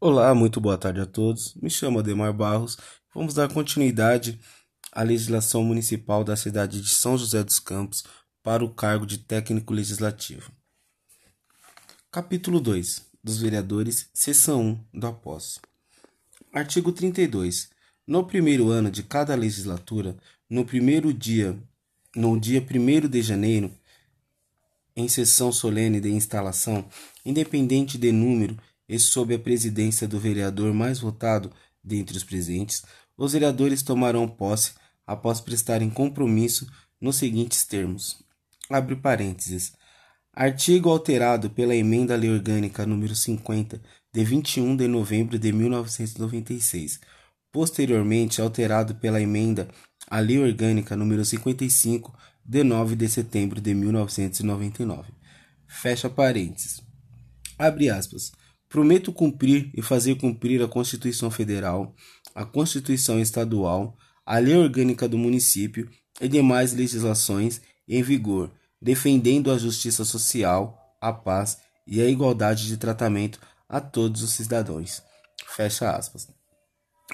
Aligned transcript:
Olá, 0.00 0.32
muito 0.32 0.60
boa 0.60 0.78
tarde 0.78 1.00
a 1.00 1.06
todos. 1.06 1.56
Me 1.56 1.68
chamo 1.68 1.98
Ademar 1.98 2.32
Barros. 2.32 2.78
Vamos 3.12 3.34
dar 3.34 3.52
continuidade 3.52 4.38
à 4.92 5.02
legislação 5.02 5.64
municipal 5.64 6.22
da 6.22 6.36
cidade 6.36 6.80
de 6.80 6.88
São 6.88 7.18
José 7.18 7.42
dos 7.42 7.58
Campos 7.58 8.04
para 8.40 8.64
o 8.64 8.72
cargo 8.72 9.04
de 9.04 9.18
técnico 9.18 9.74
legislativo. 9.74 10.52
Capítulo 12.12 12.60
2 12.60 13.06
dos 13.24 13.40
vereadores, 13.40 14.08
seção 14.14 14.80
1 14.94 15.00
da 15.00 15.10
posse. 15.10 15.58
Artigo 16.52 16.92
32. 16.92 17.68
No 18.06 18.24
primeiro 18.24 18.70
ano 18.70 18.92
de 18.92 19.02
cada 19.02 19.34
legislatura, 19.34 20.16
no 20.48 20.64
primeiro 20.64 21.12
dia, 21.12 21.58
no 22.14 22.38
dia 22.38 22.64
1 22.64 23.08
de 23.08 23.20
janeiro, 23.20 23.74
em 24.94 25.08
sessão 25.08 25.50
solene 25.50 26.00
de 26.00 26.08
instalação, 26.08 26.88
independente 27.26 27.98
de 27.98 28.12
número 28.12 28.56
e 28.88 28.98
sob 28.98 29.34
a 29.34 29.38
presidência 29.38 30.08
do 30.08 30.18
vereador 30.18 30.72
mais 30.72 30.98
votado 30.98 31.50
dentre 31.82 32.16
os 32.16 32.24
presentes, 32.24 32.82
os 33.16 33.32
vereadores 33.32 33.82
tomarão 33.82 34.26
posse 34.26 34.72
após 35.06 35.40
prestarem 35.40 35.90
compromisso 35.90 36.66
nos 37.00 37.16
seguintes 37.16 37.64
termos. 37.64 38.22
Abre 38.70 38.96
parênteses. 38.96 39.72
Artigo 40.32 40.90
alterado 40.90 41.50
pela 41.50 41.74
emenda 41.74 42.14
à 42.14 42.16
Lei 42.16 42.30
Orgânica 42.30 42.86
número 42.86 43.14
50 43.14 43.80
de 44.12 44.24
21 44.24 44.76
de 44.76 44.86
novembro 44.86 45.38
de 45.38 45.52
1996, 45.52 47.00
posteriormente 47.50 48.40
alterado 48.40 48.94
pela 48.96 49.20
emenda 49.20 49.68
à 50.06 50.20
Lei 50.20 50.38
Orgânica 50.38 50.96
número 50.96 51.24
55 51.24 52.16
de 52.44 52.62
9 52.62 52.94
de 52.94 53.08
setembro 53.08 53.60
de 53.60 53.74
1999. 53.74 55.12
Fecha 55.66 56.08
parênteses. 56.08 56.80
Abre 57.58 57.90
aspas. 57.90 58.32
Prometo 58.68 59.12
cumprir 59.12 59.70
e 59.74 59.80
fazer 59.80 60.16
cumprir 60.16 60.62
a 60.62 60.68
Constituição 60.68 61.30
Federal, 61.30 61.94
a 62.34 62.44
Constituição 62.44 63.18
Estadual, 63.18 63.96
a 64.24 64.38
Lei 64.38 64.56
Orgânica 64.56 65.08
do 65.08 65.16
Município 65.16 65.88
e 66.20 66.28
demais 66.28 66.74
legislações 66.74 67.62
em 67.88 68.02
vigor, 68.02 68.50
defendendo 68.80 69.50
a 69.50 69.56
justiça 69.56 70.04
social, 70.04 70.96
a 71.00 71.12
paz 71.12 71.58
e 71.86 72.00
a 72.02 72.08
igualdade 72.08 72.66
de 72.66 72.76
tratamento 72.76 73.40
a 73.68 73.80
todos 73.80 74.22
os 74.22 74.30
cidadãos. 74.30 75.02
Fecha 75.46 75.90
aspas. 75.90 76.28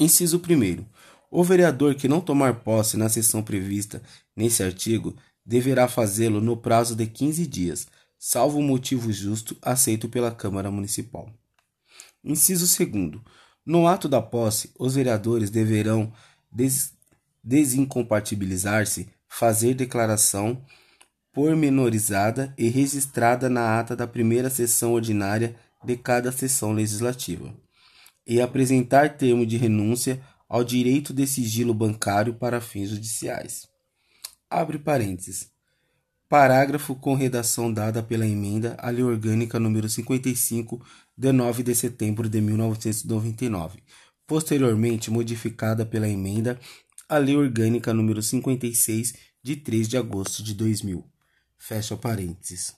Inciso 0.00 0.38
1. 0.38 0.84
O 1.30 1.44
vereador 1.44 1.94
que 1.94 2.08
não 2.08 2.20
tomar 2.20 2.60
posse 2.60 2.96
na 2.96 3.08
sessão 3.08 3.42
prevista 3.42 4.02
nesse 4.34 4.62
artigo 4.62 5.16
deverá 5.44 5.86
fazê-lo 5.86 6.40
no 6.40 6.56
prazo 6.56 6.96
de 6.96 7.06
15 7.06 7.46
dias 7.46 7.86
salvo 8.18 8.60
motivo 8.60 9.12
justo 9.12 9.56
aceito 9.62 10.08
pela 10.08 10.30
Câmara 10.30 10.70
Municipal. 10.70 11.32
Inciso 12.24 12.66
2. 12.66 13.20
No 13.64 13.86
ato 13.86 14.08
da 14.08 14.22
posse, 14.22 14.70
os 14.78 14.94
vereadores 14.94 15.50
deverão 15.50 16.12
des 16.50 16.94
desincompatibilizar-se, 17.42 19.08
fazer 19.28 19.74
declaração 19.74 20.64
pormenorizada 21.32 22.52
e 22.56 22.68
registrada 22.68 23.48
na 23.48 23.78
ata 23.78 23.94
da 23.94 24.06
primeira 24.06 24.50
sessão 24.50 24.94
ordinária 24.94 25.54
de 25.84 25.96
cada 25.96 26.32
sessão 26.32 26.72
legislativa, 26.72 27.54
e 28.26 28.40
apresentar 28.40 29.16
termo 29.16 29.46
de 29.46 29.56
renúncia 29.56 30.20
ao 30.48 30.64
direito 30.64 31.12
de 31.12 31.26
sigilo 31.26 31.74
bancário 31.74 32.34
para 32.34 32.60
fins 32.60 32.88
judiciais. 32.88 33.68
Abre 34.48 34.78
parênteses. 34.78 35.50
Parágrafo 36.28 36.96
com 36.96 37.14
redação 37.14 37.72
dada 37.72 38.02
pela 38.02 38.26
emenda 38.26 38.76
à 38.80 38.90
Lei 38.90 39.04
Orgânica 39.04 39.60
número 39.60 39.88
55, 39.88 40.84
de 41.16 41.30
9 41.30 41.62
de 41.62 41.72
setembro 41.72 42.28
de 42.28 42.40
1999, 42.40 43.78
posteriormente 44.26 45.08
modificada 45.08 45.86
pela 45.86 46.08
emenda 46.08 46.58
à 47.08 47.16
Lei 47.18 47.36
Orgânica 47.36 47.94
número 47.94 48.20
56, 48.20 49.14
de 49.40 49.54
3 49.54 49.86
de 49.86 49.96
agosto 49.96 50.42
de 50.42 50.52
2000. 50.54 51.04
Fecha 51.56 51.96
parênteses. 51.96 52.74